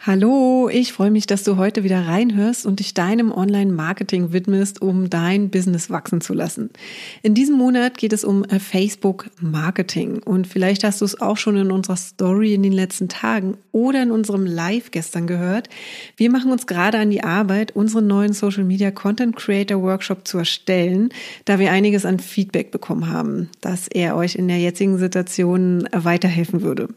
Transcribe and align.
Hallo, 0.00 0.70
ich 0.72 0.92
freue 0.92 1.10
mich, 1.10 1.26
dass 1.26 1.44
du 1.44 1.56
heute 1.56 1.84
wieder 1.84 2.06
reinhörst 2.06 2.66
und 2.66 2.78
dich 2.78 2.94
deinem 2.94 3.32
Online-Marketing 3.32 4.32
widmest, 4.32 4.80
um 4.80 5.10
dein 5.10 5.50
Business 5.50 5.90
wachsen 5.90 6.20
zu 6.20 6.34
lassen. 6.34 6.70
In 7.22 7.34
diesem 7.34 7.56
Monat 7.56 7.98
geht 7.98 8.12
es 8.12 8.24
um 8.24 8.44
äh, 8.44 8.60
Facebook-Marketing 8.60 10.22
und 10.22 10.46
vielleicht 10.46 10.84
hast 10.84 11.00
du 11.00 11.04
es 11.04 11.20
auch 11.20 11.36
schon 11.36 11.56
in 11.56 11.70
unserer 11.70 11.96
Story 11.96 12.54
in 12.54 12.62
den 12.62 12.72
letzten 12.72 13.08
Tagen 13.08 13.58
oder 13.72 14.02
in 14.02 14.10
unserem 14.10 14.46
Live 14.46 14.92
gestern 14.92 15.26
gehört. 15.26 15.68
Wir 16.16 16.30
machen 16.30 16.52
uns 16.52 16.66
gerade 16.66 16.98
an 16.98 17.10
die 17.10 17.24
Arbeit, 17.24 17.74
unseren 17.74 18.06
neuen 18.06 18.32
Social 18.32 18.64
Media 18.64 18.90
Content 18.90 19.36
Creator 19.36 19.82
Workshop 19.82 20.26
zu 20.26 20.38
erstellen, 20.38 21.10
da 21.44 21.58
wir 21.58 21.70
einiges 21.72 22.06
an 22.06 22.18
Feedback 22.18 22.70
bekommen 22.70 23.10
haben, 23.10 23.50
dass 23.60 23.88
er 23.88 24.16
euch 24.16 24.36
in 24.36 24.48
der 24.48 24.58
jetzigen 24.58 24.96
Situation 24.96 25.88
weiterhelfen 25.92 26.62
würde. 26.62 26.88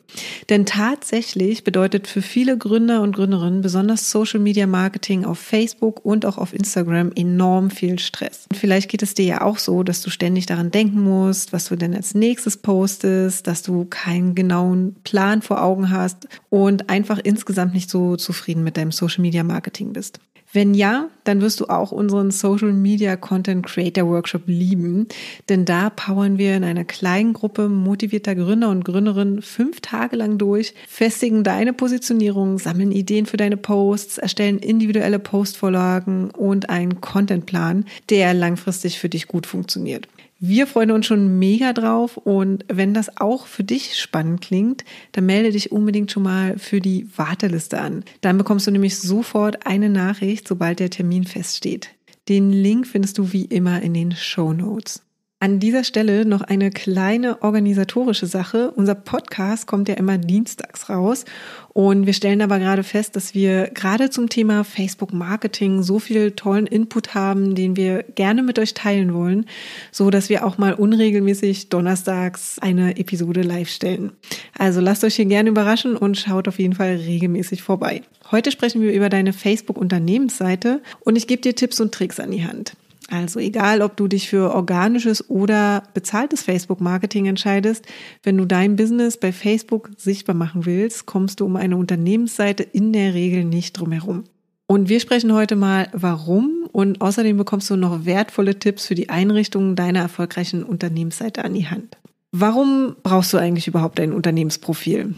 Denn 0.50 0.66
tatsächlich 0.66 1.64
bedeutet 1.64 2.08
für 2.08 2.22
viele 2.22 2.58
Gründer 2.58 2.71
und 2.72 3.16
Gründerinnen 3.16 3.62
besonders 3.62 4.10
Social 4.10 4.40
Media 4.40 4.66
Marketing 4.66 5.26
auf 5.26 5.40
Facebook 5.40 6.06
und 6.06 6.26
auch 6.26 6.38
auf 6.38 6.54
Instagram 6.54 7.12
enorm 7.16 7.70
viel 7.70 8.00
Stress. 8.00 8.46
Und 8.50 8.58
vielleicht 8.58 8.90
geht 8.90 9.04
es 9.04 9.14
dir 9.14 9.26
ja 9.26 9.42
auch 9.42 9.58
so, 9.58 9.84
dass 9.84 10.02
du 10.02 10.10
ständig 10.10 10.46
daran 10.46 10.72
denken 10.72 11.02
musst, 11.04 11.52
was 11.54 11.66
du 11.66 11.76
denn 11.76 11.94
als 11.94 12.16
nächstes 12.16 12.58
postest, 12.58 13.48
dass 13.48 13.62
du 13.62 13.86
keinen 13.86 14.36
genauen 14.36 14.96
Plan 15.04 15.42
vor 15.42 15.62
Augen 15.62 15.92
hast 15.92 16.28
und 16.50 16.90
einfach 16.90 17.20
insgesamt 17.22 17.74
nicht 17.74 17.90
so 17.90 18.16
zufrieden 18.16 18.64
mit 18.64 18.78
deinem 18.78 18.92
Social 18.92 19.22
Media 19.22 19.44
Marketing 19.44 19.94
bist. 19.94 20.20
Wenn 20.54 20.74
ja, 20.74 21.10
dann 21.24 21.40
wirst 21.40 21.62
du 21.62 21.68
auch 21.68 21.94
unseren 21.94 22.30
Social 22.32 22.74
Media 22.74 23.16
Content 23.16 23.66
Creator 23.66 24.08
Workshop 24.10 24.44
lieben, 24.48 25.08
denn 25.48 25.64
da 25.64 25.90
powern 25.90 26.38
wir 26.38 26.58
in 26.58 26.66
einer 26.66 26.84
kleinen 26.84 27.32
Gruppe 27.32 27.70
motivierter 27.70 28.36
Gründer 28.36 28.70
und 28.70 28.84
Gründerinnen 28.84 29.42
fünf 29.42 29.80
Tage 29.80 30.18
lang 30.18 30.38
durch, 30.38 30.74
festigen 30.88 31.46
deine 31.46 31.72
Positionierung, 31.72 32.60
sammeln 32.60 32.92
Ideen 32.92 33.26
für 33.26 33.38
deine 33.38 33.56
Posts, 33.56 34.18
erstellen 34.18 34.60
individuelle 34.60 35.20
Postvorlagen 35.20 36.32
und 36.32 36.70
einen 36.70 37.00
Contentplan, 37.00 37.86
der 38.10 38.34
langfristig 38.34 39.00
für 39.00 39.10
dich 39.10 39.28
gut 39.28 39.46
funktioniert. 39.46 40.10
Wir 40.44 40.66
freuen 40.66 40.90
uns 40.90 41.06
schon 41.06 41.38
mega 41.38 41.72
drauf 41.72 42.18
und 42.18 42.66
wenn 42.68 42.96
das 42.96 43.16
auch 43.18 43.46
für 43.46 43.64
dich 43.64 44.00
spannend 44.00 44.42
klingt, 44.42 44.84
dann 45.12 45.28
melde 45.28 45.52
dich 45.52 45.72
unbedingt 45.72 46.12
schon 46.12 46.24
mal 46.24 46.58
für 46.58 46.82
die 46.82 47.08
Warteliste 47.16 47.80
an. 47.80 48.04
Dann 48.22 48.40
bekommst 48.40 48.66
du 48.66 48.72
nämlich 48.72 48.98
sofort 48.98 49.68
eine 49.68 49.88
Nachricht, 49.88 50.48
sobald 50.48 50.80
der 50.80 50.90
Termin 50.90 51.26
feststeht. 51.26 51.90
Den 52.28 52.52
Link 52.52 52.88
findest 52.88 53.20
du 53.20 53.32
wie 53.32 53.46
immer 53.46 53.84
in 53.84 53.94
den 53.94 54.14
Show 54.14 54.52
Notes. 54.52 55.04
An 55.44 55.60
dieser 55.60 55.84
Stelle 55.84 56.24
noch 56.24 56.42
eine 56.42 56.70
kleine 56.70 57.42
organisatorische 57.42 58.28
Sache. 58.28 58.70
Unser 58.76 58.94
Podcast 58.94 59.66
kommt 59.66 59.90
ja 59.90 59.96
immer 59.96 60.20
dienstags 60.20 60.88
raus 60.88 61.26
und 61.74 62.06
wir 62.06 62.14
stellen 62.14 62.44
aber 62.44 62.60
gerade 62.60 62.84
fest, 62.84 63.16
dass 63.16 63.34
wir 63.34 63.72
gerade 63.74 64.12
zum 64.12 64.30
Thema 64.30 64.64
Facebook 64.64 65.14
Marketing 65.14 65.82
so 65.82 65.98
viel 65.98 66.34
tollen 66.34 66.68
Input 66.68 67.16
haben, 67.16 67.56
den 67.56 67.76
wir 67.76 68.04
gerne 68.04 68.44
mit 68.44 68.60
euch 68.60 68.76
teilen 68.76 69.16
wollen, 69.16 69.48
so 69.92 70.12
dass 70.12 70.30
wir 70.30 70.46
auch 70.46 70.60
mal 70.60 70.76
unregelmäßig 70.76 71.70
donnerstags 71.70 72.60
eine 72.60 72.98
Episode 72.98 73.42
live 73.42 73.70
stellen. 73.70 74.12
Also 74.60 74.80
lasst 74.80 75.04
euch 75.04 75.16
hier 75.16 75.26
gerne 75.26 75.50
überraschen 75.50 75.98
und 75.98 76.20
schaut 76.20 76.48
auf 76.50 76.60
jeden 76.60 76.76
Fall 76.76 76.98
regelmäßig 76.98 77.64
vorbei. 77.64 78.04
Heute 78.30 78.52
sprechen 78.52 78.84
wir 78.84 78.94
über 78.94 79.10
deine 79.10 79.34
Facebook 79.34 79.80
Unternehmensseite 79.80 80.84
und 81.00 81.16
ich 81.16 81.26
gebe 81.26 81.42
dir 81.42 81.56
Tipps 81.56 81.82
und 81.82 81.92
Tricks 81.92 82.20
an 82.20 82.30
die 82.30 82.46
Hand. 82.46 82.74
Also 83.12 83.40
egal, 83.40 83.82
ob 83.82 83.98
du 83.98 84.08
dich 84.08 84.30
für 84.30 84.56
organisches 84.56 85.30
oder 85.30 85.84
bezahltes 85.94 86.44
Facebook-Marketing 86.44 87.26
entscheidest, 87.26 87.86
wenn 88.24 88.38
du 88.38 88.46
dein 88.46 88.78
Business 88.78 89.18
bei 89.18 89.34
Facebook 89.34 89.90
sichtbar 89.98 90.34
machen 90.34 90.66
willst, 90.66 91.08
kommst 91.08 91.42
du 91.42 91.46
um 91.46 91.58
eine 91.58 91.76
Unternehmensseite 91.76 92.64
in 92.64 92.94
der 92.94 93.14
Regel 93.14 93.44
nicht 93.44 93.74
drum 93.74 93.92
herum. 93.92 94.24
Und 94.66 94.88
wir 94.88 95.02
sprechen 95.02 95.34
heute 95.34 95.58
mal, 95.58 95.90
warum 95.92 96.70
und 96.72 97.02
außerdem 97.02 97.36
bekommst 97.36 97.70
du 97.70 97.76
noch 97.76 98.06
wertvolle 98.06 98.58
Tipps 98.58 98.88
für 98.88 98.96
die 98.96 99.10
Einrichtung 99.10 99.76
deiner 99.76 100.00
erfolgreichen 100.00 100.64
Unternehmensseite 100.64 101.44
an 101.44 101.54
die 101.54 101.68
Hand. 101.68 101.98
Warum 102.32 102.96
brauchst 103.04 103.34
du 103.34 103.38
eigentlich 103.38 103.68
überhaupt 103.68 104.00
ein 104.00 104.14
Unternehmensprofil? 104.14 105.16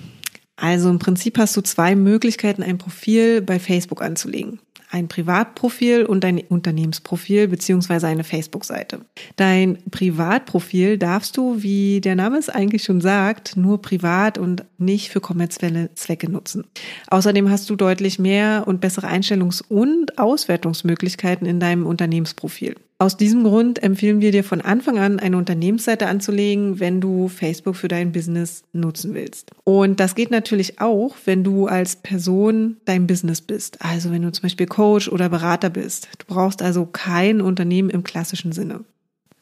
Also 0.55 0.89
im 0.89 0.97
Prinzip 0.97 1.37
hast 1.37 1.55
du 1.55 1.61
zwei 1.61 1.95
Möglichkeiten, 1.95 2.63
ein 2.63 2.79
Profil 2.79 3.43
bei 3.43 3.59
Facebook 3.59 4.01
anzulegen 4.01 4.59
ein 4.93 5.07
Privatprofil 5.07 6.05
und 6.05 6.23
ein 6.23 6.39
Unternehmensprofil 6.39 7.47
beziehungsweise 7.47 8.05
eine 8.05 8.23
Facebook-Seite. 8.23 9.01
Dein 9.37 9.79
Privatprofil 9.89 10.99
darfst 10.99 11.35
du, 11.35 11.63
wie 11.63 11.99
der 11.99 12.15
Name 12.15 12.37
es 12.37 12.47
eigentlich 12.47 12.83
schon 12.83 13.01
sagt, 13.01 13.57
nur 13.57 13.81
privat 13.81 14.37
und 14.37 14.65
nicht 14.77 15.09
für 15.09 15.19
kommerzielle 15.19 15.89
Zwecke 15.95 16.31
nutzen. 16.31 16.65
Außerdem 17.07 17.49
hast 17.49 17.67
du 17.71 17.75
deutlich 17.75 18.19
mehr 18.19 18.65
und 18.67 18.81
bessere 18.81 19.07
Einstellungs- 19.07 19.63
und 19.67 20.19
Auswertungsmöglichkeiten 20.19 21.47
in 21.47 21.59
deinem 21.59 21.87
Unternehmensprofil. 21.87 22.75
Aus 23.03 23.17
diesem 23.17 23.43
Grund 23.43 23.83
empfehlen 23.83 24.21
wir 24.21 24.31
dir 24.31 24.45
von 24.45 24.61
Anfang 24.61 24.97
an 24.97 25.19
eine 25.19 25.35
Unternehmensseite 25.35 26.07
anzulegen, 26.07 26.79
wenn 26.79 27.01
du 27.01 27.27
Facebook 27.27 27.75
für 27.75 27.89
dein 27.89 28.13
Business 28.13 28.63
nutzen 28.71 29.13
willst. 29.13 29.51
Und 29.65 29.99
das 29.99 30.15
geht 30.15 30.31
natürlich 30.31 30.79
auch, 30.79 31.17
wenn 31.25 31.43
du 31.43 31.67
als 31.67 31.97
Person 31.97 32.77
dein 32.85 33.05
Business 33.05 33.41
bist. 33.41 33.81
Also 33.81 34.09
wenn 34.09 34.21
du 34.21 34.31
zum 34.31 34.43
Beispiel 34.43 34.67
Coach 34.67 35.09
oder 35.09 35.27
Berater 35.27 35.69
bist. 35.69 36.07
Du 36.17 36.33
brauchst 36.33 36.61
also 36.61 36.85
kein 36.85 37.41
Unternehmen 37.41 37.89
im 37.89 38.05
klassischen 38.05 38.53
Sinne. 38.53 38.85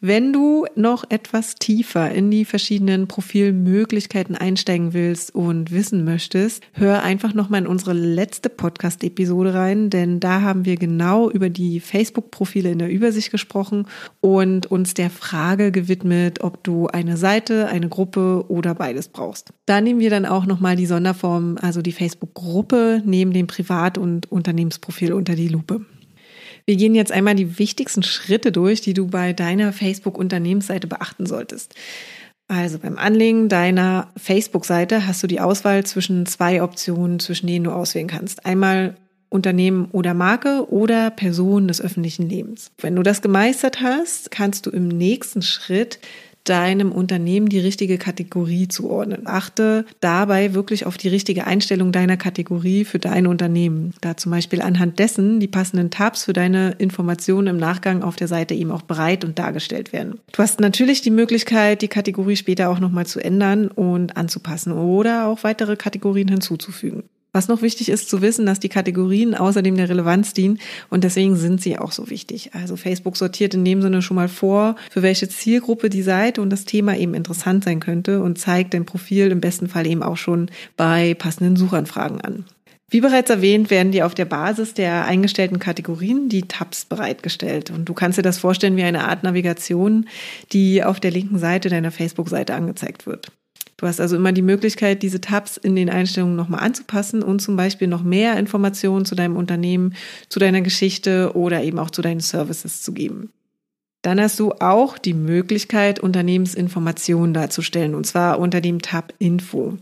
Wenn 0.04 0.34
du 0.34 0.66
noch 0.74 1.04
etwas 1.10 1.54
tiefer 1.54 2.10
in 2.10 2.32
die 2.32 2.44
verschiedenen 2.44 3.08
Profilmöglichkeiten 3.08 4.36
einsteigen 4.36 4.94
willst 4.94 5.36
und 5.36 5.70
wissen 5.70 6.04
möchtest, 6.04 6.64
hör 6.74 7.04
einfach 7.04 7.36
nochmal 7.36 7.62
in 7.62 7.68
unsere 7.68 7.94
letzte 7.94 8.50
Podcast-Episode 8.50 9.54
rein, 9.54 9.92
denn 9.92 10.20
da 10.20 10.42
haben 10.42 10.66
wir 10.66 10.78
genau 10.78 11.30
über 11.30 11.52
die 11.52 11.80
Facebook-Profile 11.80 12.72
in 12.72 12.80
der 12.80 12.90
Übersicht 12.90 13.30
gesprochen 13.30 13.86
und 14.22 14.66
uns 14.72 14.96
der 14.96 15.12
Frage 15.12 15.72
gewidmet, 15.72 16.42
ob 16.44 16.64
du 16.64 16.88
eine 16.88 17.16
Seite, 17.16 17.68
eine 17.68 17.88
Gruppe 17.88 18.46
oder 18.48 18.74
beides 18.74 19.08
brauchst. 19.08 19.54
Da 19.68 19.82
nehmen 19.82 20.00
wir 20.00 20.10
dann 20.10 20.26
auch 20.26 20.48
nochmal 20.48 20.78
die 20.78 20.88
Sonderform, 20.88 21.60
also 21.62 21.84
die 21.84 21.92
Facebook-Gruppe 21.92 23.04
neben 23.06 23.34
dem 23.34 23.46
Privat- 23.46 24.00
und 24.00 24.32
Unternehmensprofil 24.32 25.14
unter 25.14 25.36
die 25.36 25.48
Lupe. 25.48 25.86
Wir 26.66 26.76
gehen 26.76 26.96
jetzt 26.96 27.12
einmal 27.12 27.36
die 27.36 27.60
wichtigsten 27.60 28.04
Schritte 28.04 28.52
durch, 28.52 28.82
die 28.82 28.94
du 28.94 29.08
bei 29.08 29.34
deiner 29.34 29.74
Facebook-Unternehmensseite 29.74 30.88
beachten 30.88 31.26
solltest. 31.26 31.76
Also 32.48 32.80
beim 32.80 32.98
Anlegen 32.98 33.48
deiner 33.48 34.10
Facebook-Seite 34.18 35.08
hast 35.08 35.24
du 35.24 35.28
die 35.28 35.40
Auswahl 35.40 35.86
zwischen 35.86 36.26
zwei 36.26 36.62
Optionen, 36.62 37.20
zwischen 37.20 37.48
denen 37.48 37.64
du 37.64 37.72
auswählen 37.72 38.08
kannst. 38.08 38.46
Einmal 38.46 38.96
Unternehmen 39.30 39.86
oder 39.94 40.14
Marke 40.14 40.70
oder 40.70 41.10
Person 41.10 41.70
des 41.70 41.80
öffentlichen 41.80 42.28
Lebens. 42.28 42.72
Wenn 42.80 42.98
du 42.98 43.04
das 43.04 43.22
gemeistert 43.22 43.82
hast, 43.82 44.30
kannst 44.30 44.66
du 44.66 44.70
im 44.70 44.90
nächsten 44.90 45.42
Schritt 45.42 46.00
deinem 46.44 46.92
Unternehmen 46.92 47.50
die 47.50 47.60
richtige 47.60 47.98
Kategorie 47.98 48.68
zuordnen. 48.68 49.24
Achte 49.26 49.86
dabei 50.00 50.54
wirklich 50.54 50.86
auf 50.86 50.98
die 50.98 51.10
richtige 51.10 51.46
Einstellung 51.48 51.92
deiner 51.92 52.18
Kategorie 52.18 52.86
für 52.86 53.00
dein 53.00 53.28
Unternehmen. 53.28 53.94
Da 54.02 54.18
zum 54.18 54.32
Beispiel 54.32 54.62
anhand 54.62 55.00
dessen 55.00 55.40
die 55.40 55.48
passenden 55.48 55.92
Tabs 55.92 56.26
für 56.26 56.34
deine 56.34 56.72
Informationen 56.78 57.48
im 57.48 57.58
Nachgang 57.58 58.04
auf 58.04 58.16
der 58.16 58.28
Seite 58.28 58.54
eben 58.54 58.72
auch 58.72 58.82
bereit 58.82 59.24
und 59.24 59.38
dargestellt 59.40 59.94
werden. 59.94 60.20
Du 60.32 60.42
hast 60.42 60.60
natürlich 60.60 61.02
die 61.02 61.12
Möglichkeit, 61.12 61.82
die 61.82 61.88
Kategorie 61.88 62.36
später 62.36 62.70
auch 62.70 62.80
nochmal 62.80 63.06
zu 63.06 63.20
ändern 63.20 63.68
und 63.68 64.18
anzupassen 64.18 64.74
oder 64.74 65.28
auch 65.28 65.44
weitere 65.44 65.76
Kategorien 65.76 66.28
hinzuzufügen. 66.28 67.04
Was 67.34 67.48
noch 67.48 67.62
wichtig 67.62 67.88
ist 67.88 68.10
zu 68.10 68.22
wissen, 68.22 68.46
dass 68.46 68.60
die 68.60 68.68
Kategorien 68.68 69.36
außerdem 69.36 69.78
der 69.78 69.88
Relevanz 69.88 70.34
dienen 70.34 70.60
und 70.90 71.06
deswegen 71.06 71.38
sind 71.38 71.62
sie 71.62 71.78
auch 71.78 71.94
so 71.94 72.10
wichtig. 72.10 72.54
Also 72.54 72.76
Facebook 72.76 73.16
sortiert 73.16 73.54
in 73.54 73.64
dem 73.64 73.82
Sinne 73.82 74.02
schon 74.02 74.16
mal 74.16 74.28
vor, 74.28 74.76
für 74.90 75.02
welche 75.02 75.30
Zielgruppe 75.30 75.90
die 75.90 76.02
Seite 76.02 76.42
und 76.42 76.50
das 76.50 76.66
Thema 76.66 76.98
eben 76.98 77.14
interessant 77.14 77.64
sein 77.64 77.80
könnte 77.80 78.22
und 78.22 78.38
zeigt 78.38 78.74
dein 78.74 78.86
Profil 78.86 79.32
im 79.32 79.40
besten 79.40 79.70
Fall 79.70 79.88
eben 79.88 80.04
auch 80.04 80.18
schon 80.18 80.52
bei 80.76 81.14
passenden 81.14 81.56
Suchanfragen 81.56 82.20
an. 82.20 82.46
Wie 82.90 83.00
bereits 83.00 83.30
erwähnt, 83.30 83.70
werden 83.70 83.94
dir 83.94 84.06
auf 84.06 84.14
der 84.14 84.26
Basis 84.26 84.74
der 84.74 85.06
eingestellten 85.06 85.60
Kategorien 85.60 86.28
die 86.28 86.42
Tabs 86.42 86.84
bereitgestellt. 86.84 87.72
Und 87.72 87.86
du 87.86 87.94
kannst 87.94 88.18
dir 88.18 88.24
das 88.24 88.38
vorstellen 88.38 88.76
wie 88.76 88.84
eine 88.84 89.08
Art 89.08 89.24
Navigation, 89.24 90.10
die 90.52 90.84
auf 90.84 91.00
der 91.00 91.12
linken 91.12 91.40
Seite 91.40 91.70
deiner 91.70 91.92
Facebook-Seite 91.92 92.54
angezeigt 92.54 93.06
wird. 93.06 93.32
Du 93.82 93.88
hast 93.88 94.00
also 94.00 94.16
immer 94.16 94.32
die 94.32 94.44
Möglichkeit, 94.44 95.02
diese 95.02 95.22
Tabs 95.22 95.58
in 95.58 95.76
den 95.76 95.90
Einstellungen 95.90 96.36
nochmal 96.36 96.60
anzupassen 96.60 97.24
und 97.24 97.42
zum 97.42 97.56
Beispiel 97.56 97.88
noch 97.88 98.04
mehr 98.04 98.38
Informationen 98.38 99.06
zu 99.06 99.16
deinem 99.16 99.36
Unternehmen, 99.36 99.96
zu 100.30 100.38
deiner 100.38 100.62
Geschichte 100.62 101.32
oder 101.34 101.64
eben 101.64 101.80
auch 101.80 101.90
zu 101.90 102.04
deinen 102.04 102.20
Services 102.20 102.84
zu 102.84 102.94
geben. 102.94 103.32
Dann 104.04 104.22
hast 104.22 104.40
du 104.40 104.52
auch 104.60 105.00
die 105.00 105.16
Möglichkeit, 105.16 106.00
Unternehmensinformationen 106.00 107.34
darzustellen, 107.34 107.96
und 107.96 108.06
zwar 108.06 108.38
unter 108.38 108.62
dem 108.62 108.84
Tab 108.84 109.16
Info. 109.18 109.80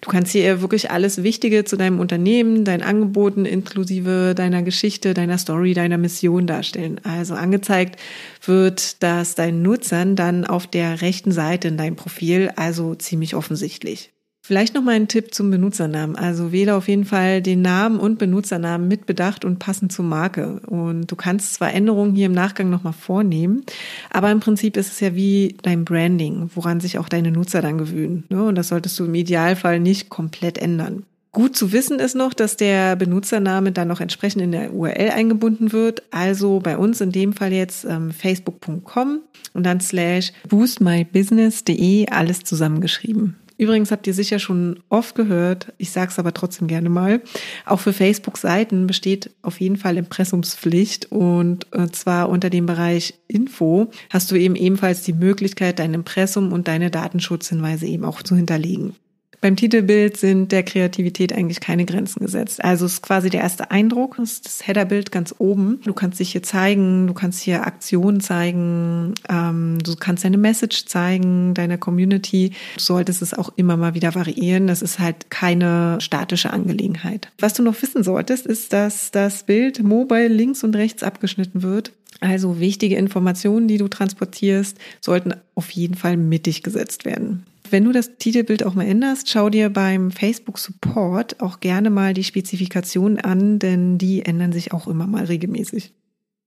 Du 0.00 0.10
kannst 0.10 0.32
hier 0.32 0.60
wirklich 0.60 0.90
alles 0.90 1.22
Wichtige 1.22 1.64
zu 1.64 1.76
deinem 1.76 2.00
Unternehmen, 2.00 2.64
deinen 2.64 2.82
Angeboten 2.82 3.44
inklusive 3.44 4.34
deiner 4.34 4.62
Geschichte, 4.62 5.14
deiner 5.14 5.38
Story, 5.38 5.74
deiner 5.74 5.98
Mission 5.98 6.46
darstellen. 6.46 7.00
Also 7.04 7.34
angezeigt 7.34 8.00
wird 8.44 9.02
das 9.02 9.34
deinen 9.36 9.62
Nutzern 9.62 10.16
dann 10.16 10.44
auf 10.44 10.66
der 10.66 11.00
rechten 11.00 11.30
Seite 11.30 11.68
in 11.68 11.76
deinem 11.76 11.96
Profil, 11.96 12.50
also 12.56 12.94
ziemlich 12.94 13.36
offensichtlich. 13.36 14.12
Vielleicht 14.44 14.74
noch 14.74 14.82
mal 14.82 14.96
ein 14.96 15.06
Tipp 15.06 15.32
zum 15.32 15.52
Benutzernamen. 15.52 16.16
Also 16.16 16.50
wähle 16.50 16.74
auf 16.74 16.88
jeden 16.88 17.04
Fall 17.04 17.40
den 17.42 17.62
Namen 17.62 18.00
und 18.00 18.18
Benutzernamen 18.18 18.88
mit 18.88 19.06
Bedacht 19.06 19.44
und 19.44 19.60
passend 19.60 19.92
zur 19.92 20.04
Marke. 20.04 20.60
Und 20.66 21.08
du 21.12 21.14
kannst 21.14 21.54
zwar 21.54 21.72
Änderungen 21.72 22.16
hier 22.16 22.26
im 22.26 22.32
Nachgang 22.32 22.68
noch 22.68 22.82
mal 22.82 22.90
vornehmen, 22.90 23.64
aber 24.10 24.32
im 24.32 24.40
Prinzip 24.40 24.76
ist 24.76 24.92
es 24.92 24.98
ja 24.98 25.14
wie 25.14 25.56
dein 25.62 25.84
Branding, 25.84 26.50
woran 26.56 26.80
sich 26.80 26.98
auch 26.98 27.08
deine 27.08 27.30
Nutzer 27.30 27.62
dann 27.62 27.78
gewöhnen. 27.78 28.24
Ne? 28.30 28.42
Und 28.42 28.56
das 28.56 28.68
solltest 28.68 28.98
du 28.98 29.04
im 29.04 29.14
Idealfall 29.14 29.78
nicht 29.78 30.08
komplett 30.08 30.58
ändern. 30.58 31.04
Gut 31.30 31.56
zu 31.56 31.70
wissen 31.72 32.00
ist 32.00 32.14
noch, 32.14 32.34
dass 32.34 32.56
der 32.56 32.96
Benutzername 32.96 33.70
dann 33.70 33.88
noch 33.88 34.00
entsprechend 34.00 34.42
in 34.42 34.52
der 34.52 34.74
URL 34.74 35.10
eingebunden 35.10 35.72
wird. 35.72 36.02
Also 36.10 36.58
bei 36.58 36.76
uns 36.76 37.00
in 37.00 37.12
dem 37.12 37.32
Fall 37.32 37.52
jetzt 37.52 37.84
ähm, 37.84 38.10
facebook.com 38.10 39.20
und 39.54 39.64
dann 39.64 39.80
slash 39.80 40.32
boostmybusiness.de 40.48 42.08
alles 42.08 42.40
zusammengeschrieben. 42.40 43.36
Übrigens 43.62 43.92
habt 43.92 44.08
ihr 44.08 44.12
sicher 44.12 44.40
schon 44.40 44.80
oft 44.88 45.14
gehört, 45.14 45.72
ich 45.78 45.92
sage 45.92 46.10
es 46.10 46.18
aber 46.18 46.34
trotzdem 46.34 46.66
gerne 46.66 46.88
mal, 46.88 47.22
auch 47.64 47.78
für 47.78 47.92
Facebook-Seiten 47.92 48.88
besteht 48.88 49.30
auf 49.40 49.60
jeden 49.60 49.76
Fall 49.76 49.98
Impressumspflicht 49.98 51.12
und 51.12 51.68
äh, 51.70 51.86
zwar 51.86 52.28
unter 52.28 52.50
dem 52.50 52.66
Bereich 52.66 53.14
Info 53.28 53.92
hast 54.10 54.32
du 54.32 54.34
eben 54.34 54.56
ebenfalls 54.56 55.02
die 55.02 55.12
Möglichkeit, 55.12 55.78
dein 55.78 55.94
Impressum 55.94 56.52
und 56.52 56.66
deine 56.66 56.90
Datenschutzhinweise 56.90 57.86
eben 57.86 58.04
auch 58.04 58.24
zu 58.24 58.34
hinterlegen. 58.34 58.96
Beim 59.42 59.56
Titelbild 59.56 60.16
sind 60.16 60.52
der 60.52 60.62
Kreativität 60.62 61.32
eigentlich 61.32 61.58
keine 61.58 61.84
Grenzen 61.84 62.20
gesetzt. 62.20 62.62
Also 62.62 62.86
es 62.86 62.92
ist 62.92 63.02
quasi 63.02 63.28
der 63.28 63.40
erste 63.40 63.72
Eindruck, 63.72 64.14
das 64.16 64.34
ist 64.34 64.46
das 64.46 64.68
Headerbild 64.68 65.10
ganz 65.10 65.34
oben. 65.38 65.80
Du 65.84 65.92
kannst 65.94 66.20
dich 66.20 66.30
hier 66.30 66.44
zeigen, 66.44 67.08
du 67.08 67.12
kannst 67.12 67.42
hier 67.42 67.66
Aktionen 67.66 68.20
zeigen, 68.20 69.14
ähm, 69.28 69.78
du 69.82 69.96
kannst 69.96 70.24
deine 70.24 70.38
Message 70.38 70.86
zeigen, 70.86 71.54
deiner 71.54 71.76
Community. 71.76 72.52
Du 72.76 72.82
solltest 72.84 73.20
es 73.20 73.34
auch 73.34 73.52
immer 73.56 73.76
mal 73.76 73.94
wieder 73.94 74.14
variieren. 74.14 74.68
Das 74.68 74.80
ist 74.80 75.00
halt 75.00 75.28
keine 75.28 75.98
statische 76.00 76.52
Angelegenheit. 76.52 77.28
Was 77.40 77.54
du 77.54 77.64
noch 77.64 77.82
wissen 77.82 78.04
solltest, 78.04 78.46
ist, 78.46 78.72
dass 78.72 79.10
das 79.10 79.42
Bild 79.42 79.82
mobile 79.82 80.28
links 80.28 80.62
und 80.62 80.76
rechts 80.76 81.02
abgeschnitten 81.02 81.64
wird. 81.64 81.90
Also 82.20 82.60
wichtige 82.60 82.94
Informationen, 82.94 83.66
die 83.66 83.78
du 83.78 83.88
transportierst, 83.88 84.78
sollten 85.00 85.34
auf 85.56 85.70
jeden 85.70 85.96
Fall 85.96 86.16
mittig 86.16 86.62
gesetzt 86.62 87.04
werden 87.04 87.44
wenn 87.72 87.84
du 87.84 87.92
das 87.92 88.18
Titelbild 88.18 88.64
auch 88.64 88.74
mal 88.74 88.86
änderst, 88.86 89.30
schau 89.30 89.48
dir 89.48 89.70
beim 89.70 90.10
Facebook 90.10 90.58
Support 90.58 91.40
auch 91.40 91.60
gerne 91.60 91.90
mal 91.90 92.12
die 92.12 92.24
Spezifikationen 92.24 93.18
an, 93.18 93.58
denn 93.58 93.98
die 93.98 94.24
ändern 94.24 94.52
sich 94.52 94.72
auch 94.72 94.86
immer 94.86 95.06
mal 95.06 95.24
regelmäßig. 95.24 95.94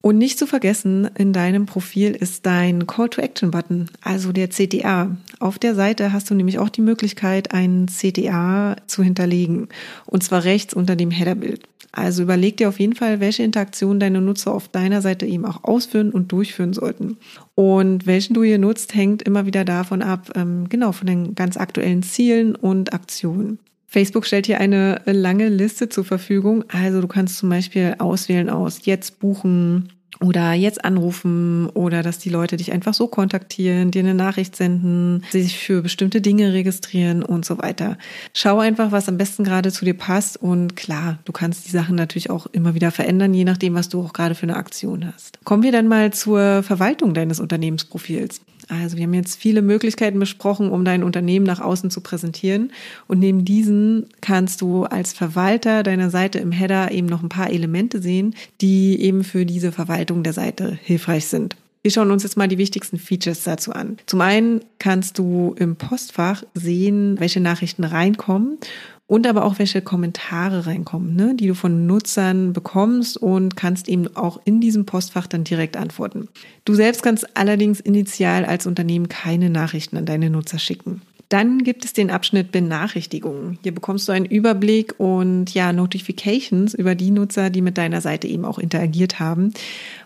Und 0.06 0.19
nicht 0.19 0.38
zu 0.38 0.46
vergessen, 0.46 1.10
in 1.18 1.34
deinem 1.34 1.66
Profil 1.66 2.12
ist 2.12 2.46
dein 2.46 2.86
Call 2.86 3.10
to 3.10 3.22
Action 3.22 3.50
Button, 3.50 3.90
also 4.04 4.31
der 4.31 4.50
CTA. 4.52 5.18
Auf 5.40 5.57
der 5.57 5.74
Seite 5.74 6.13
hast 6.13 6.30
du 6.30 6.36
nämlich 6.36 6.60
auch 6.60 6.69
die 6.69 6.81
Möglichkeit, 6.81 7.56
einen 7.56 7.88
CTA 7.88 8.75
zu 8.86 9.02
hinterlegen. 9.02 9.68
Und 10.06 10.24
zwar 10.24 10.44
rechts 10.44 10.75
unter 10.75 10.96
dem 10.96 11.10
Headerbild. 11.10 11.63
Also 11.92 12.22
überleg 12.22 12.57
dir 12.57 12.69
auf 12.69 12.80
jeden 12.80 12.94
Fall, 12.94 13.19
welche 13.19 13.42
Interaktionen 13.42 14.00
deine 14.00 14.22
Nutzer 14.22 14.54
auf 14.54 14.68
deiner 14.68 15.02
Seite 15.02 15.25
eben 15.25 15.44
auch 15.44 15.63
ausführen 15.63 16.12
und 16.12 16.31
durchführen 16.31 16.74
sollten. 16.74 17.18
Und 17.56 18.06
welchen 18.06 18.36
du 18.36 18.44
hier 18.44 18.60
nutzt, 18.60 18.94
hängt 18.94 19.24
immer 19.24 19.48
wieder 19.48 19.66
davon 19.66 20.04
ab, 20.04 20.34
ähm, 20.36 20.69
genau, 20.69 20.92
von 20.92 21.07
den 21.07 21.34
ganz 21.34 21.57
aktuellen 21.57 22.04
Zielen 22.04 22.56
und 22.56 22.94
Aktionen. 22.94 23.57
Facebook 23.88 24.25
stellt 24.25 24.46
hier 24.46 24.60
eine 24.60 25.02
lange 25.06 25.48
Liste 25.48 25.88
zur 25.88 26.04
Verfügung. 26.04 26.66
Also 26.68 27.02
du 27.02 27.07
kannst 27.07 27.38
zum 27.38 27.50
Beispiel 27.50 27.96
auswählen 27.98 28.50
aus 28.50 28.86
jetzt 28.86 29.19
buchen, 29.19 29.94
oder 30.22 30.54
jetzt 30.54 30.84
anrufen 30.86 31.68
oder 31.74 32.04
dass 32.04 32.20
die 32.20 32.30
Leute 32.30 32.58
dich 32.58 32.72
einfach 32.72 32.94
so 32.94 33.08
kontaktieren, 33.08 33.92
dir 33.92 34.00
eine 34.00 34.14
Nachricht 34.14 34.56
senden, 34.56 35.24
sich 35.30 35.58
für 35.58 35.82
bestimmte 35.82 36.22
Dinge 36.22 36.54
registrieren 36.54 37.24
und 37.24 37.46
so 37.46 37.58
weiter. 37.58 37.98
Schau 38.34 38.60
einfach, 38.60 38.92
was 38.92 39.10
am 39.10 39.18
besten 39.18 39.44
gerade 39.44 39.72
zu 39.72 39.86
dir 39.86 39.94
passt 39.94 40.38
und 40.38 40.76
klar, 40.76 41.20
du 41.26 41.32
kannst 41.32 41.68
die 41.68 41.72
Sachen 41.72 41.96
natürlich 41.96 42.30
auch 42.30 42.48
immer 42.48 42.76
wieder 42.76 42.92
verändern, 42.92 43.34
je 43.34 43.44
nachdem, 43.44 43.74
was 43.74 43.90
du 43.90 44.02
auch 44.02 44.14
gerade 44.14 44.36
für 44.36 44.44
eine 44.44 44.56
Aktion 44.56 45.12
hast. 45.14 45.44
Kommen 45.44 45.64
wir 45.64 45.72
dann 45.72 45.88
mal 45.88 46.14
zur 46.14 46.64
Verwaltung 46.64 47.14
deines 47.14 47.40
Unternehmensprofils. 47.40 48.42
Also 48.70 48.98
wir 48.98 49.04
haben 49.04 49.14
jetzt 49.14 49.40
viele 49.40 49.62
Möglichkeiten 49.62 50.20
besprochen, 50.20 50.70
um 50.70 50.86
dein 50.86 51.04
Unternehmen 51.04 51.46
nach 51.46 51.60
außen 51.60 51.90
zu 51.90 52.02
präsentieren. 52.02 52.72
Und 53.08 53.20
neben 53.20 53.46
diesen 53.46 54.08
kannst 54.22 54.62
du 54.62 54.84
als 54.84 55.14
Verwalter 55.14 55.84
deiner 55.84 56.10
Seite 56.10 56.40
im 56.40 56.52
Header 56.52 56.92
eben 56.92 57.08
noch 57.08 57.24
ein 57.24 57.30
paar 57.30 57.50
Elemente 57.50 58.02
sehen, 58.02 58.36
die 58.62 59.02
eben 59.02 59.24
für 59.24 59.46
diese 59.46 59.72
Verwaltung 59.72 60.24
der 60.24 60.34
Seite 60.34 60.78
hilfreich 60.84 61.26
sind. 61.26 61.56
Wir 61.86 61.92
schauen 61.92 62.10
uns 62.10 62.24
jetzt 62.24 62.36
mal 62.36 62.48
die 62.48 62.58
wichtigsten 62.58 62.98
Features 62.98 63.44
dazu 63.44 63.72
an. 63.72 63.98
Zum 64.08 64.20
einen 64.22 64.62
kannst 64.80 65.20
du 65.20 65.54
im 65.60 65.76
Postfach 65.76 66.42
sehen, 66.56 67.20
welche 67.20 67.40
Nachrichten 67.40 67.84
reinkommen 67.84 68.58
und 69.07 69.28
aber 69.28 69.46
auch 69.46 69.60
welche 69.60 69.81
Kommentare 69.81 70.66
reinkommen, 70.66 71.16
ne, 71.16 71.36
die 71.36 71.48
du 71.48 71.56
von 71.56 71.86
Nutzern 71.86 72.54
bekommst 72.54 73.18
und 73.18 73.56
kannst 73.56 73.88
eben 73.88 74.16
auch 74.16 74.40
in 74.46 74.62
diesem 74.62 74.86
Postfach 74.86 75.28
dann 75.28 75.44
direkt 75.44 75.78
antworten. 75.78 76.28
Du 76.66 76.74
selbst 76.74 77.04
kannst 77.04 77.38
allerdings 77.38 77.80
initial 77.80 78.46
als 78.46 78.66
Unternehmen 78.66 79.10
keine 79.10 79.50
Nachrichten 79.50 79.98
an 79.98 80.06
deine 80.06 80.30
Nutzer 80.30 80.60
schicken. 80.60 81.02
Dann 81.30 81.63
gibt 81.63 81.86
es 81.86 81.94
den 81.94 82.12
Abschnitt 82.12 82.52
Benachrichtigungen. 82.52 83.57
Hier 83.63 83.74
bekommst 83.74 84.07
du 84.07 84.12
einen 84.12 84.25
Überblick 84.25 85.00
und 85.00 85.54
ja, 85.54 85.74
Notifications 85.74 86.74
über 86.75 86.94
die 86.94 87.10
Nutzer, 87.10 87.50
die 87.50 87.62
mit 87.62 87.78
deiner 87.78 88.02
Seite 88.02 88.28
eben 88.28 88.46
auch 88.46 88.60
interagiert 88.60 89.19
haben 89.19 89.52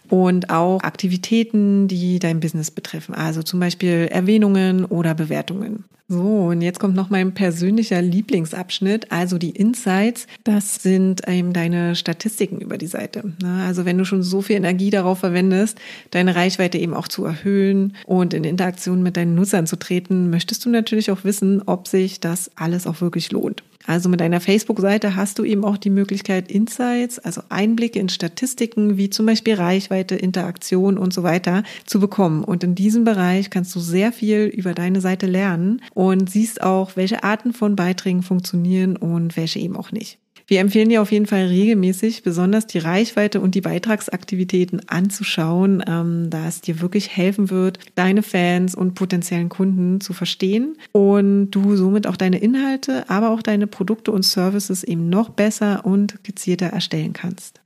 und 0.10 0.50
auch 0.50 0.82
Aktivitäten, 0.82 1.88
die 1.88 2.20
dein 2.20 2.40
Business 2.40 2.72
betreffen, 2.72 3.16
also 3.16 3.44
zum 3.44 3.60
Beispiel 3.60 4.08
Erwähnungen 4.10 4.86
oder 4.86 5.14
Bewertungen. 5.14 5.84
So, 6.12 6.48
und 6.48 6.62
jetzt 6.62 6.80
kommt 6.80 6.96
noch 6.96 7.12
mein 7.12 7.36
persönlicher 7.36 8.02
Lieblingsabschnitt, 8.02 9.12
also 9.12 9.38
die 9.38 9.52
Insights. 9.52 10.26
Das 10.44 10.82
sind 10.82 11.28
eben 11.28 11.54
deine 11.54 11.96
Statistiken 11.96 12.60
über 12.60 12.80
die 12.80 12.88
Seite. 12.88 13.32
Also 13.46 13.86
wenn 13.86 14.00
du 14.00 14.06
schon 14.06 14.24
so 14.24 14.42
viel 14.42 14.56
Energie 14.56 14.90
darauf 14.90 15.20
verwendest, 15.20 15.78
deine 16.10 16.36
Reichweite 16.36 16.80
eben 16.80 16.96
auch 16.96 17.08
zu 17.08 17.26
erhöhen 17.26 17.96
und 18.08 18.34
in 18.34 18.44
Interaktion 18.44 19.04
mit 19.04 19.18
deinen 19.18 19.36
Nutzern 19.36 19.68
zu 19.68 19.78
treten, 19.78 20.32
möchtest 20.32 20.66
du 20.66 20.72
natürlich 20.72 21.12
auch 21.12 21.24
wissen, 21.24 21.62
ob 21.68 21.88
sich 21.88 22.20
das 22.20 22.50
alles 22.56 22.88
auch 22.88 23.02
wirklich 23.02 23.32
lohnt. 23.32 23.64
Also 23.86 24.10
mit 24.10 24.22
einer 24.22 24.42
Facebook-Seite 24.42 25.16
hast 25.16 25.40
du 25.40 25.46
eben 25.46 25.64
auch 25.64 25.78
die 25.78 25.90
Möglichkeit, 25.90 26.52
Insights, 26.52 27.18
also 27.18 27.42
Einblicke 27.50 28.00
in 28.00 28.10
Statistiken 28.10 28.98
wie 28.98 29.10
zum 29.10 29.26
Beispiel 29.26 29.56
Reichweite, 29.56 30.16
Interaktion 30.16 30.98
und 30.98 31.14
so 31.14 31.24
weiter 31.24 31.64
zu 31.86 32.00
bekommen. 32.00 32.44
Und 32.44 32.64
in 32.64 32.76
diesem 32.76 33.06
Bereich 33.06 33.50
kannst 33.50 33.74
du 33.76 33.80
sehr 33.80 34.12
viel 34.12 34.46
über 34.46 34.74
deine 34.74 35.02
Seite 35.02 35.28
lernen 35.28 35.82
und 35.94 36.30
siehst 36.30 36.62
auch, 36.62 36.96
welche 36.96 37.24
Arten 37.24 37.54
von 37.54 37.76
Beiträgen 37.76 38.22
funktionieren 38.22 38.96
und 38.98 39.38
welche 39.38 39.60
eben 39.60 39.78
auch 39.78 39.92
nicht. 39.92 40.20
Wir 40.50 40.62
empfehlen 40.62 40.90
dir 40.90 41.04
auf 41.04 41.12
jeden 41.12 41.28
Fall 41.28 41.46
regelmäßig, 41.46 42.24
besonders 42.24 42.66
die 42.66 42.80
Reichweite 42.80 43.40
und 43.40 43.54
die 43.54 43.62
Beitragsaktivitäten 43.62 44.90
anzuschauen, 44.90 45.84
ähm, 45.88 46.32
da 46.32 46.48
es 46.48 46.62
dir 46.62 46.82
wirklich 46.82 47.16
helfen 47.16 47.52
wird, 47.52 47.78
deine 47.94 48.24
Fans 48.24 48.74
und 48.74 48.96
potenziellen 48.96 49.50
Kunden 49.50 50.02
zu 50.02 50.12
verstehen 50.12 50.76
und 50.92 51.52
du 51.52 51.76
somit 51.76 52.08
auch 52.08 52.18
deine 52.18 52.40
Inhalte, 52.40 53.08
aber 53.12 53.30
auch 53.30 53.44
deine 53.44 53.68
Produkte 53.68 54.12
und 54.12 54.26
Services 54.26 54.84
eben 54.84 55.08
noch 55.08 55.30
besser 55.30 55.86
und 55.86 56.24
gezielter 56.24 56.66
erstellen 56.66 57.14
kannst. 57.14 57.62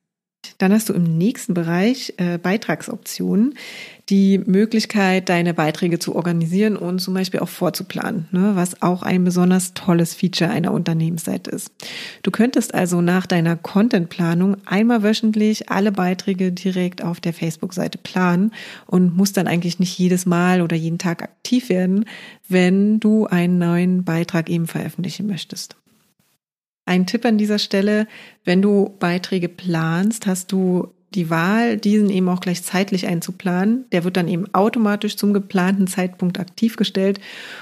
Dann 0.58 0.74
hast 0.74 0.90
du 0.90 0.94
im 0.94 1.04
nächsten 1.18 1.54
Bereich 1.54 2.14
äh, 2.18 2.38
Beitragsoptionen 2.38 3.56
die 4.10 4.38
Möglichkeit, 4.38 5.30
deine 5.30 5.54
Beiträge 5.54 5.98
zu 5.98 6.16
organisieren 6.16 6.76
und 6.76 7.00
zum 7.00 7.14
Beispiel 7.14 7.40
auch 7.40 7.50
vorzuplanen, 7.50 8.28
ne, 8.32 8.52
was 8.56 8.82
auch 8.82 9.02
ein 9.02 9.24
besonders 9.24 9.74
tolles 9.74 10.14
Feature 10.14 10.50
einer 10.50 10.74
Unternehmensseite 10.74 11.52
ist. 11.52 11.72
Du 12.22 12.30
könntest 12.30 12.74
also 12.74 13.02
nach 13.02 13.26
deiner 13.26 13.56
Contentplanung 13.56 14.58
einmal 14.66 15.04
wöchentlich 15.04 15.70
alle 15.70 15.94
Beiträge 15.94 16.52
direkt 16.52 17.02
auf 17.02 17.22
der 17.22 17.34
Facebook-Seite 17.34 17.98
planen 17.98 18.52
und 18.88 19.16
musst 19.16 19.38
dann 19.38 19.48
eigentlich 19.48 19.80
nicht 19.80 19.98
jedes 19.98 20.26
Mal 20.26 20.62
oder 20.62 20.76
jeden 20.76 20.98
Tag 20.98 21.24
aktiv 21.24 21.70
werden, 21.70 22.06
wenn 22.50 23.00
du 23.00 23.26
einen 23.26 23.58
neuen 23.58 24.04
Beitrag 24.04 24.50
eben 24.50 24.68
veröffentlichen 24.68 25.28
möchtest. 25.28 25.78
Ein 26.86 27.06
Tipp 27.06 27.26
an 27.26 27.38
dieser 27.38 27.60
Stelle, 27.60 28.08
wenn 28.44 28.62
du 28.62 28.96
Beiträge 29.00 29.48
planst, 29.50 30.28
hast 30.28 30.52
du 30.52 30.90
die 31.16 31.30
Wahl, 31.30 31.78
diesen 31.78 32.10
eben 32.10 32.28
auch 32.28 32.40
gleich 32.40 32.64
zeitlich 32.64 33.08
einzuplanen. 33.08 33.86
Der 33.92 34.04
wird 34.04 34.18
dann 34.18 34.28
eben 34.28 34.54
automatisch 34.54 35.16
zum 35.16 35.34
geplanten 35.34 35.88
Zeitpunkt 35.88 36.40
aktiv 36.40 36.76
gestellt 36.76 37.20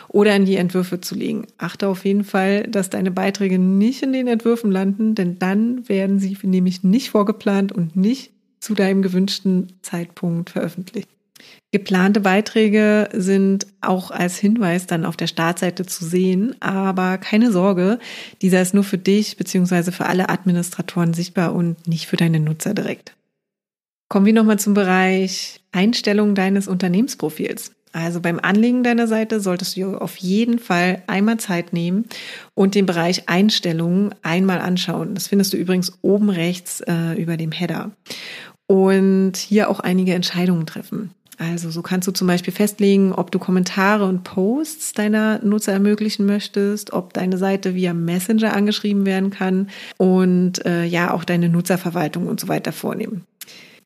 oder 0.07 0.35
in 0.35 0.45
die 0.45 0.55
Entwürfe 0.55 1.01
zu 1.01 1.15
legen. 1.15 1.47
Achte 1.57 1.87
auf 1.87 2.05
jeden 2.05 2.23
Fall, 2.23 2.63
dass 2.63 2.89
deine 2.89 3.11
Beiträge 3.11 3.59
nicht 3.59 4.03
in 4.03 4.13
den 4.13 4.27
Entwürfen 4.27 4.71
landen, 4.71 5.15
denn 5.15 5.37
dann 5.39 5.87
werden 5.89 6.19
sie 6.19 6.37
nämlich 6.43 6.83
nicht 6.83 7.09
vorgeplant 7.09 7.71
und 7.71 7.95
nicht 7.95 8.31
zu 8.59 8.73
deinem 8.73 9.01
gewünschten 9.01 9.73
Zeitpunkt 9.81 10.51
veröffentlicht. 10.51 11.09
Geplante 11.71 12.19
Beiträge 12.19 13.07
sind 13.13 13.65
auch 13.79 14.11
als 14.11 14.37
Hinweis 14.37 14.87
dann 14.87 15.05
auf 15.05 15.15
der 15.15 15.27
Startseite 15.27 15.85
zu 15.85 16.03
sehen, 16.03 16.55
aber 16.59 17.17
keine 17.17 17.51
Sorge, 17.51 17.97
dieser 18.41 18.61
ist 18.61 18.73
nur 18.73 18.83
für 18.83 18.97
dich 18.97 19.37
bzw. 19.37 19.91
für 19.91 20.05
alle 20.05 20.27
Administratoren 20.27 21.13
sichtbar 21.13 21.55
und 21.55 21.87
nicht 21.87 22.07
für 22.07 22.17
deine 22.17 22.41
Nutzer 22.41 22.73
direkt. 22.73 23.15
Kommen 24.09 24.25
wir 24.25 24.33
nochmal 24.33 24.59
zum 24.59 24.73
Bereich 24.73 25.61
Einstellung 25.71 26.35
deines 26.35 26.67
Unternehmensprofils. 26.67 27.71
Also 27.93 28.19
beim 28.19 28.39
Anlegen 28.39 28.83
deiner 28.83 29.07
Seite 29.07 29.39
solltest 29.39 29.77
du 29.77 29.97
auf 29.97 30.17
jeden 30.17 30.59
Fall 30.59 31.03
einmal 31.07 31.37
Zeit 31.37 31.71
nehmen 31.71 32.05
und 32.53 32.75
den 32.75 32.85
Bereich 32.85 33.29
Einstellungen 33.29 34.15
einmal 34.21 34.59
anschauen. 34.59 35.13
Das 35.13 35.27
findest 35.27 35.53
du 35.53 35.57
übrigens 35.57 35.93
oben 36.01 36.29
rechts 36.29 36.81
äh, 36.81 37.13
über 37.21 37.37
dem 37.37 37.51
Header. 37.51 37.91
Und 38.67 39.35
hier 39.35 39.69
auch 39.69 39.81
einige 39.81 40.13
Entscheidungen 40.13 40.65
treffen. 40.65 41.11
Also 41.37 41.71
so 41.71 41.81
kannst 41.81 42.07
du 42.07 42.11
zum 42.11 42.27
Beispiel 42.27 42.53
festlegen, 42.53 43.13
ob 43.13 43.31
du 43.31 43.39
Kommentare 43.39 44.05
und 44.05 44.23
Posts 44.23 44.93
deiner 44.93 45.43
Nutzer 45.43 45.73
ermöglichen 45.73 46.25
möchtest, 46.25 46.93
ob 46.93 47.13
deine 47.13 47.37
Seite 47.37 47.73
via 47.73 47.93
Messenger 47.93 48.53
angeschrieben 48.53 49.05
werden 49.05 49.31
kann 49.31 49.69
und 49.97 50.63
äh, 50.65 50.85
ja 50.85 51.13
auch 51.13 51.23
deine 51.23 51.49
Nutzerverwaltung 51.49 52.27
und 52.27 52.39
so 52.39 52.47
weiter 52.47 52.71
vornehmen. 52.71 53.25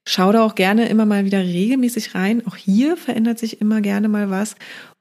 Schau 0.08 0.32
da 0.32 0.44
auch 0.44 0.56
gerne 0.56 0.88
immer 0.90 1.06
mal 1.06 1.26
wieder 1.26 1.40
regelmäßig 1.40 2.14
rein. 2.14 2.46
Auch 2.46 2.56
hier 2.56 2.96
verändert 2.98 3.40
sich 3.40 3.62
immer 3.62 3.82
gerne 3.82 4.08
mal 4.08 4.30
was. 4.30 4.56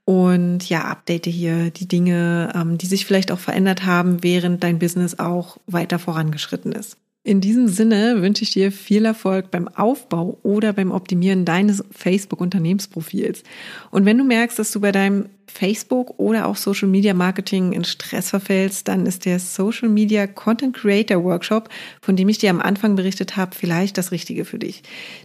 Und 0.07 0.69
ja, 0.69 0.83
update 0.85 1.27
hier 1.27 1.71
die 1.71 1.89
Dinge, 1.89 2.53
ähm, 2.55 2.79
die 2.79 2.87
sich 2.87 3.07
vielleicht 3.07 3.33
auch 3.33 3.39
verändert 3.39 3.85
haben, 3.85 4.23
während 4.23 4.63
dein 4.63 4.79
Business 4.79 5.19
auch 5.19 5.59
weiter 5.67 5.99
vorangeschritten 5.99 6.73
ist. 6.73 6.99
In 7.27 7.41
diesem 7.41 7.69
Sinne 7.69 8.21
wünsche 8.21 8.43
ich 8.43 8.51
dir 8.51 8.71
viel 8.71 9.07
Erfolg 9.07 9.51
beim 9.51 9.67
Aufbau 9.67 10.39
oder 10.43 10.75
beim 10.75 10.91
Optimieren 10.91 11.47
deines 11.47 11.83
Facebook-Unternehmensprofils. 11.91 13.45
Und 13.91 14.05
wenn 14.05 14.19
du 14.19 14.25
merkst, 14.25 14.59
dass 14.59 14.71
du 14.73 14.81
bei 14.81 14.93
deinem 14.93 15.31
Facebook 15.47 16.19
oder 16.19 16.47
auch 16.47 16.57
Social 16.57 16.87
Media 16.87 17.15
Marketing 17.15 17.73
in 17.73 17.85
Stress 17.85 18.29
verfällst, 18.29 18.89
dann 18.89 19.07
ist 19.07 19.25
der 19.25 19.39
Social 19.39 19.89
Media 19.89 20.27
Content 20.27 20.77
Creator 20.77 21.25
Workshop, 21.25 21.71
von 22.03 22.15
dem 22.15 22.29
ich 22.29 22.37
dir 22.37 22.51
am 22.51 22.61
Anfang 22.61 22.95
berichtet 22.95 23.39
habe, 23.39 23.57
vielleicht 23.57 23.97
das 23.97 24.13
Richtige 24.13 24.45
für 24.45 24.59
dich. 24.59 24.83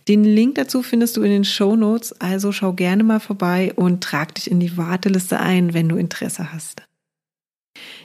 Den 0.08 0.24
Link 0.24 0.56
dazu 0.56 0.82
findest 0.82 1.18
du 1.18 1.22
in 1.22 1.32
den 1.32 1.44
Show 1.44 1.75
Notes, 1.75 2.13
also 2.22 2.53
schau 2.53 2.72
gerne 2.72 3.03
mal 3.03 3.20
vorbei 3.20 3.74
und 3.75 4.01
trag 4.01 4.36
dich 4.36 4.50
in 4.50 4.62
die 4.62 4.77
Warteliste 4.77 5.41
ein, 5.41 5.74
wenn 5.74 5.89
du 5.89 5.98
Interesse 5.98 6.53
hast. 6.53 6.88